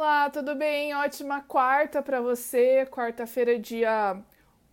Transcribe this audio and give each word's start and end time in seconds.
Olá, 0.00 0.30
tudo 0.30 0.54
bem? 0.54 0.94
Ótima 0.94 1.40
quarta 1.40 2.00
para 2.00 2.20
você, 2.20 2.86
quarta-feira, 2.86 3.58
dia 3.58 4.16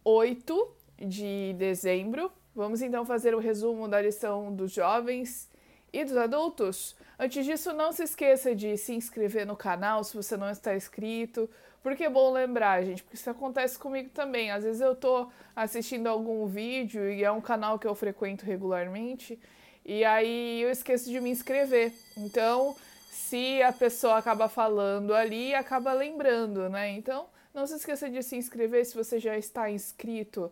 8 0.04 0.72
de 1.00 1.56
dezembro. 1.58 2.32
Vamos 2.56 2.80
então 2.80 3.04
fazer 3.04 3.34
o 3.34 3.40
resumo 3.40 3.88
da 3.88 4.00
lição 4.00 4.54
dos 4.54 4.72
jovens 4.72 5.50
e 5.92 6.06
dos 6.06 6.16
adultos. 6.16 6.96
Antes 7.18 7.44
disso, 7.44 7.74
não 7.74 7.92
se 7.92 8.04
esqueça 8.04 8.54
de 8.54 8.78
se 8.78 8.94
inscrever 8.94 9.48
no 9.48 9.56
canal 9.56 10.04
se 10.04 10.16
você 10.16 10.38
não 10.38 10.48
está 10.48 10.76
inscrito, 10.76 11.50
porque 11.82 12.04
é 12.04 12.10
bom 12.10 12.32
lembrar, 12.32 12.84
gente, 12.84 13.02
porque 13.02 13.16
isso 13.16 13.28
acontece 13.28 13.80
comigo 13.80 14.12
também. 14.12 14.52
Às 14.52 14.64
vezes 14.64 14.80
eu 14.80 14.96
tô 14.96 15.28
assistindo 15.56 16.06
algum 16.06 16.46
vídeo 16.46 17.10
e 17.10 17.24
é 17.24 17.32
um 17.32 17.42
canal 17.42 17.80
que 17.80 17.88
eu 17.88 17.96
frequento 17.96 18.46
regularmente, 18.46 19.40
e 19.84 20.06
aí 20.06 20.62
eu 20.62 20.70
esqueço 20.70 21.10
de 21.10 21.20
me 21.20 21.32
inscrever. 21.32 21.94
Então, 22.16 22.76
se 23.16 23.64
a 23.64 23.72
pessoa 23.72 24.18
acaba 24.18 24.50
falando 24.50 25.14
ali, 25.14 25.56
acaba 25.56 25.94
lembrando, 25.94 26.70
né? 26.70 26.92
Então, 26.92 27.28
não 27.54 27.66
se 27.66 27.76
esqueça 27.76 28.10
de 28.10 28.22
se 28.22 28.36
inscrever 28.36 28.86
se 28.86 28.94
você 28.94 29.20
já 29.20 29.38
está 29.38 29.72
inscrito. 29.72 30.52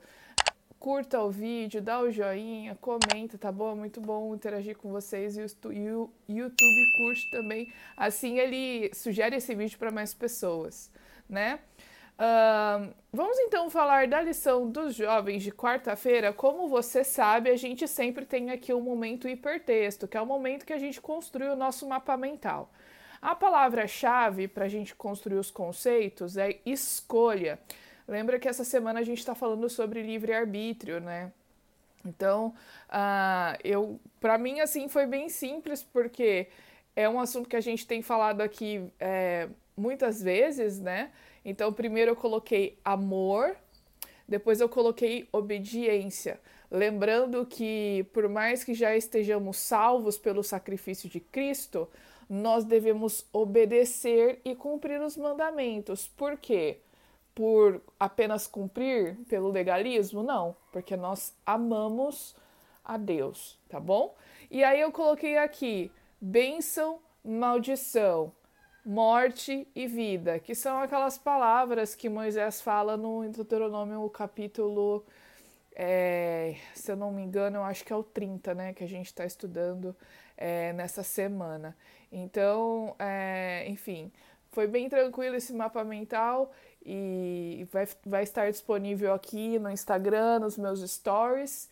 Curta 0.79 1.21
o 1.21 1.29
vídeo, 1.29 1.81
dá 1.81 1.99
o 1.99 2.09
joinha, 2.09 2.77
comenta, 2.79 3.37
tá 3.37 3.51
bom? 3.51 3.73
É 3.73 3.75
muito 3.75 3.99
bom 3.99 4.33
interagir 4.33 4.77
com 4.77 4.91
vocês 4.91 5.35
e 5.37 5.41
o 5.41 6.09
YouTube 6.29 6.91
curte 6.97 7.31
também. 7.31 7.73
Assim 7.97 8.39
ele 8.39 8.89
sugere 8.93 9.35
esse 9.35 9.53
vídeo 9.53 9.77
para 9.77 9.91
mais 9.91 10.13
pessoas, 10.13 10.89
né? 11.29 11.59
Uh, 12.13 12.93
vamos 13.11 13.37
então 13.39 13.69
falar 13.69 14.07
da 14.07 14.21
lição 14.21 14.69
dos 14.69 14.95
jovens 14.95 15.43
de 15.43 15.51
quarta-feira. 15.51 16.31
Como 16.31 16.67
você 16.67 17.03
sabe, 17.03 17.49
a 17.49 17.55
gente 17.55 17.87
sempre 17.87 18.25
tem 18.25 18.51
aqui 18.51 18.73
um 18.73 18.81
momento 18.81 19.27
hipertexto, 19.27 20.07
que 20.07 20.15
é 20.15 20.21
o 20.21 20.25
momento 20.25 20.65
que 20.65 20.73
a 20.73 20.79
gente 20.79 21.01
construi 21.01 21.47
o 21.47 21.55
nosso 21.55 21.87
mapa 21.87 22.15
mental. 22.15 22.71
A 23.21 23.33
palavra-chave 23.33 24.47
para 24.47 24.65
a 24.65 24.69
gente 24.69 24.93
construir 24.93 25.37
os 25.37 25.49
conceitos 25.49 26.37
é 26.37 26.59
escolha. 26.65 27.57
Lembra 28.07 28.37
que 28.37 28.47
essa 28.47 28.63
semana 28.63 28.99
a 28.99 29.03
gente 29.03 29.19
está 29.19 29.33
falando 29.33 29.69
sobre 29.69 30.03
livre-arbítrio, 30.03 30.99
né? 30.99 31.31
Então, 32.05 32.53
uh, 32.89 33.57
eu, 33.63 33.99
para 34.19 34.37
mim, 34.37 34.59
assim, 34.59 34.89
foi 34.89 35.05
bem 35.05 35.29
simples, 35.29 35.81
porque 35.81 36.49
é 36.95 37.07
um 37.07 37.19
assunto 37.19 37.47
que 37.47 37.55
a 37.55 37.61
gente 37.61 37.87
tem 37.87 38.01
falado 38.01 38.41
aqui 38.41 38.91
é, 38.99 39.47
muitas 39.75 40.21
vezes, 40.21 40.79
né? 40.79 41.11
Então, 41.43 41.73
primeiro 41.73 42.11
eu 42.11 42.15
coloquei 42.15 42.77
amor, 42.83 43.55
depois 44.27 44.61
eu 44.61 44.69
coloquei 44.69 45.27
obediência. 45.31 46.39
Lembrando 46.71 47.45
que, 47.45 48.05
por 48.13 48.27
mais 48.27 48.63
que 48.63 48.73
já 48.73 48.95
estejamos 48.95 49.57
salvos 49.57 50.17
pelo 50.17 50.43
sacrifício 50.43 51.09
de 51.09 51.19
Cristo, 51.19 51.87
nós 52.29 52.63
devemos 52.63 53.25
obedecer 53.31 54.41
e 54.43 54.55
cumprir 54.55 55.01
os 55.01 55.17
mandamentos. 55.17 56.07
Por 56.07 56.37
quê? 56.37 56.79
Por 57.35 57.81
apenas 57.99 58.47
cumprir 58.47 59.17
pelo 59.27 59.51
legalismo? 59.51 60.23
Não, 60.23 60.55
porque 60.71 60.95
nós 60.95 61.35
amamos 61.45 62.35
a 62.83 62.97
Deus, 62.97 63.59
tá 63.69 63.79
bom? 63.79 64.15
E 64.49 64.63
aí 64.63 64.79
eu 64.79 64.91
coloquei 64.91 65.37
aqui 65.37 65.91
bênção, 66.19 66.99
maldição 67.23 68.31
morte 68.85 69.67
e 69.73 69.87
vida, 69.87 70.39
que 70.39 70.53
são 70.53 70.79
aquelas 70.81 71.17
palavras 71.17 71.95
que 71.95 72.09
Moisés 72.09 72.61
fala 72.61 72.97
no 72.97 73.27
Deuteronômio 73.29 74.09
capítulo, 74.09 75.05
é, 75.73 76.55
se 76.75 76.91
eu 76.91 76.95
não 76.95 77.11
me 77.11 77.21
engano, 77.21 77.57
eu 77.57 77.63
acho 77.63 77.83
que 77.85 77.93
é 77.93 77.95
o 77.95 78.03
30, 78.03 78.53
né, 78.53 78.73
que 78.73 78.83
a 78.83 78.87
gente 78.87 79.07
está 79.07 79.25
estudando 79.25 79.95
é, 80.37 80.73
nessa 80.73 81.01
semana. 81.01 81.75
Então, 82.11 82.95
é, 82.99 83.65
enfim, 83.69 84.11
foi 84.51 84.67
bem 84.67 84.89
tranquilo 84.89 85.35
esse 85.35 85.53
mapa 85.53 85.83
mental 85.83 86.53
e 86.85 87.65
vai, 87.71 87.87
vai 88.05 88.23
estar 88.23 88.51
disponível 88.51 89.13
aqui 89.13 89.57
no 89.59 89.71
Instagram, 89.71 90.39
nos 90.39 90.57
meus 90.57 90.81
stories. 90.91 91.69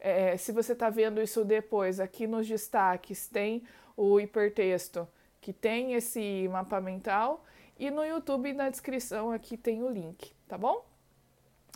É, 0.00 0.36
se 0.36 0.50
você 0.50 0.72
está 0.72 0.90
vendo 0.90 1.22
isso 1.22 1.44
depois, 1.44 2.00
aqui 2.00 2.26
nos 2.26 2.46
destaques 2.48 3.28
tem 3.28 3.62
o 3.96 4.18
hipertexto 4.18 5.06
que 5.40 5.52
tem 5.52 5.94
esse 5.94 6.48
mapa 6.48 6.80
mental 6.80 7.44
e 7.78 7.90
no 7.90 8.04
YouTube 8.04 8.52
na 8.52 8.68
descrição 8.68 9.32
aqui 9.32 9.56
tem 9.56 9.82
o 9.82 9.88
link, 9.88 10.32
tá 10.46 10.58
bom? 10.58 10.84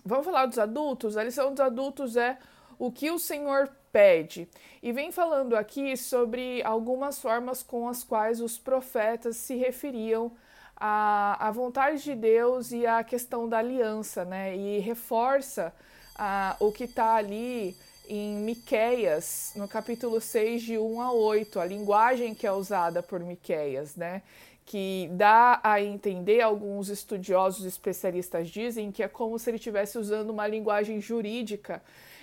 Vamos 0.05 0.27
falar 0.27 0.47
dos 0.47 0.59
adultos? 0.59 1.17
A 1.17 1.25
lição 1.25 1.51
dos 1.51 1.61
adultos 1.61 2.17
é 2.17 2.39
o 2.79 2.93
que 2.93 3.11
o 3.11 3.19
Senhor 3.19 3.71
pede. 3.91 4.49
E 4.83 4.93
vem 4.93 5.11
falando 5.11 5.57
aqui 5.57 5.97
sobre 5.97 6.63
algumas 6.63 7.19
formas 7.19 7.63
com 7.63 7.89
as 7.89 8.05
quais 8.05 8.41
os 8.41 8.59
profetas 8.59 9.37
se 9.37 9.55
referiam 9.55 10.33
à, 10.77 11.49
à 11.49 11.51
vontade 11.51 12.03
de 12.03 12.15
Deus 12.15 12.71
e 12.73 12.87
à 12.87 13.03
questão 13.03 13.49
da 13.49 13.59
aliança, 13.59 14.25
né? 14.25 14.55
E 14.55 14.79
reforça 14.81 15.73
ah, 16.17 16.57
o 16.61 16.71
que 16.71 16.85
está 16.85 17.15
ali 17.15 17.75
em 18.09 18.37
Miqueias, 18.37 19.53
no 19.56 19.66
capítulo 19.66 20.20
6, 20.20 20.62
de 20.62 20.78
1 20.78 21.00
a 21.00 21.12
8, 21.12 21.60
a 21.60 21.65
linguagem 21.65 22.34
que 22.34 22.47
é 22.47 22.53
usada 22.53 23.03
por 23.03 23.20
Miqueias, 23.20 23.97
né? 23.97 24.22
Que 24.66 25.09
dá 25.12 25.60
a 25.62 25.81
entender, 25.81 26.41
alguns 26.41 26.88
estudiosos 26.88 27.65
especialistas 27.65 28.48
dizem 28.48 28.92
que 28.92 29.03
é 29.03 29.09
como 29.09 29.38
se 29.38 29.50
ele 29.50 29.56
estivesse 29.56 29.98
usando 29.98 30.31
uma 30.31 30.47
linguagem 30.47 31.00
jurídica, 31.00 31.82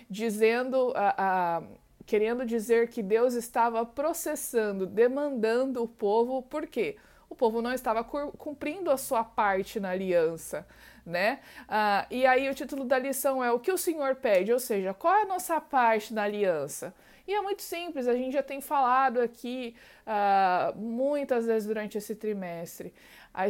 dizendo, 0.09 0.91
a, 0.95 1.15
a, 1.17 1.63
querendo 2.05 2.45
dizer 2.45 2.89
que 2.89 3.01
Deus 3.01 3.33
estava 3.33 3.85
processando, 3.85 4.85
demandando 4.85 5.83
o 5.83 5.87
povo, 5.87 6.41
por 6.41 6.67
quê? 6.67 6.97
O 7.31 7.35
povo 7.35 7.61
não 7.61 7.73
estava 7.73 8.03
cumprindo 8.03 8.91
a 8.91 8.97
sua 8.97 9.23
parte 9.23 9.79
na 9.79 9.89
aliança 9.89 10.67
né? 11.05 11.39
Ah, 11.67 12.05
e 12.09 12.25
aí 12.25 12.49
o 12.49 12.53
título 12.53 12.85
da 12.85 12.97
lição 12.99 13.43
é 13.43 13.51
o 13.51 13.59
que 13.59 13.71
o 13.71 13.77
Senhor 13.77 14.15
pede, 14.15 14.53
ou 14.53 14.59
seja, 14.59 14.93
qual 14.93 15.13
é 15.15 15.21
a 15.23 15.25
nossa 15.25 15.59
parte 15.59 16.13
na 16.13 16.23
aliança? 16.23 16.93
E 17.27 17.33
é 17.33 17.41
muito 17.41 17.61
simples, 17.61 18.07
a 18.07 18.13
gente 18.13 18.33
já 18.33 18.43
tem 18.43 18.61
falado 18.61 19.19
aqui 19.19 19.75
ah, 20.05 20.73
muitas 20.75 21.45
vezes 21.45 21.67
durante 21.67 21.97
esse 21.97 22.15
trimestre. 22.15 22.93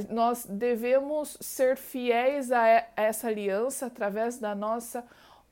nós 0.09 0.45
devemos 0.45 1.37
ser 1.41 1.75
fiéis 1.77 2.51
a 2.51 2.85
essa 2.95 3.27
aliança 3.27 3.87
através 3.87 4.37
da 4.37 4.53
nossa 4.55 5.03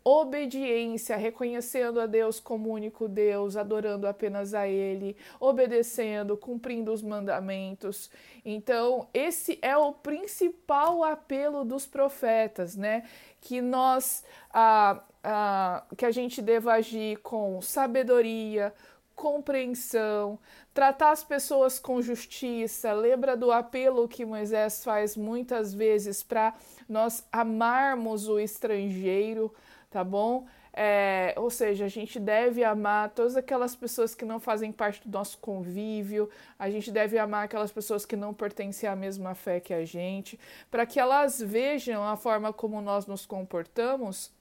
obediência, 0.03 1.15
reconhecendo 1.17 1.99
a 1.99 2.05
Deus 2.05 2.39
como 2.39 2.69
único 2.69 3.07
Deus, 3.07 3.55
adorando 3.55 4.07
apenas 4.07 4.53
a 4.53 4.67
Ele, 4.67 5.15
obedecendo, 5.39 6.37
cumprindo 6.37 6.91
os 6.91 7.01
mandamentos. 7.01 8.09
Então, 8.43 9.07
esse 9.13 9.59
é 9.61 9.75
o 9.75 9.93
principal 9.93 11.03
apelo 11.03 11.65
dos 11.65 11.85
profetas, 11.85 12.75
né? 12.75 13.03
Que 13.41 13.61
nós, 13.61 14.23
ah, 14.53 15.03
ah, 15.23 15.83
que 15.97 16.05
a 16.05 16.11
gente 16.11 16.41
deva 16.41 16.73
agir 16.73 17.17
com 17.17 17.61
sabedoria, 17.61 18.73
compreensão, 19.19 20.39
tratar 20.73 21.11
as 21.11 21.25
pessoas 21.25 21.77
com 21.77 22.01
justiça. 22.01 22.93
Lembra 22.93 23.35
do 23.35 23.51
apelo 23.51 24.07
que 24.07 24.23
Moisés 24.23 24.81
faz 24.81 25.17
muitas 25.17 25.73
vezes 25.73 26.23
para 26.23 26.53
nós 26.87 27.27
amarmos 27.29 28.29
o 28.29 28.39
estrangeiro 28.39 29.53
tá 29.89 30.03
bom? 30.03 30.45
É, 30.71 31.33
ou 31.35 31.49
seja, 31.49 31.85
a 31.85 31.87
gente 31.87 32.19
deve 32.19 32.63
amar 32.63 33.09
todas 33.09 33.35
aquelas 33.35 33.75
pessoas 33.75 34.13
que 34.13 34.23
não 34.23 34.39
fazem 34.39 34.71
parte 34.71 35.07
do 35.07 35.17
nosso 35.17 35.37
convívio, 35.39 36.29
a 36.57 36.69
gente 36.69 36.91
deve 36.91 37.17
amar 37.17 37.45
aquelas 37.45 37.71
pessoas 37.71 38.05
que 38.05 38.15
não 38.15 38.33
pertencem 38.33 38.87
à 38.87 38.95
mesma 38.95 39.33
fé 39.33 39.59
que 39.59 39.73
a 39.73 39.83
gente, 39.83 40.39
para 40.69 40.85
que 40.85 40.99
elas 40.99 41.41
vejam 41.41 42.03
a 42.03 42.15
forma 42.15 42.53
como 42.53 42.81
nós 42.81 43.07
nos 43.07 43.25
comportamos 43.25 44.31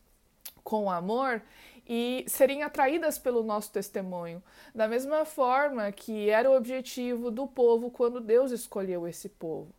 com 0.62 0.90
amor 0.90 1.42
e 1.88 2.24
serem 2.28 2.62
atraídas 2.62 3.18
pelo 3.18 3.42
nosso 3.42 3.72
testemunho, 3.72 4.42
da 4.74 4.86
mesma 4.86 5.24
forma 5.24 5.90
que 5.90 6.28
era 6.28 6.50
o 6.50 6.54
objetivo 6.54 7.30
do 7.30 7.46
povo 7.46 7.90
quando 7.90 8.20
Deus 8.20 8.50
escolheu 8.50 9.08
esse 9.08 9.30
povo 9.30 9.72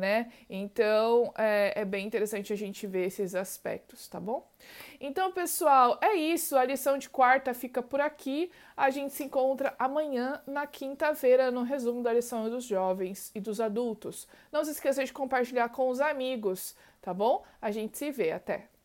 né? 0.00 0.32
Então 0.48 1.32
é, 1.36 1.80
é, 1.82 1.84
bem 1.84 2.06
interessante 2.06 2.52
a 2.52 2.56
gente 2.56 2.86
ver 2.86 3.06
esses 3.06 3.34
aspectos, 3.34 4.08
tá 4.08 4.18
bom? 4.18 4.50
Então, 5.00 5.30
pessoal, 5.30 5.98
é 6.02 6.14
isso. 6.14 6.56
A 6.56 6.64
lição 6.64 6.98
de 6.98 7.08
quarta 7.08 7.54
fica 7.54 7.82
por 7.82 8.00
aqui. 8.00 8.50
A 8.76 8.90
gente 8.90 9.14
se 9.14 9.22
encontra 9.22 9.74
amanhã, 9.78 10.42
na 10.46 10.66
quinta-feira, 10.66 11.50
no 11.50 11.62
resumo 11.62 12.02
da 12.02 12.12
lição 12.12 12.48
dos 12.48 12.64
jovens 12.64 13.30
e 13.34 13.40
dos 13.40 13.60
adultos. 13.60 14.26
Não 14.50 14.64
se 14.64 14.72
esqueça 14.72 15.04
de 15.04 15.12
compartilhar 15.12 15.68
com 15.68 15.88
os 15.88 16.00
amigos, 16.00 16.74
tá 17.00 17.14
bom? 17.14 17.44
A 17.60 17.70
gente 17.70 17.96
se 17.96 18.10
vê. 18.10 18.32
Até! 18.32 18.79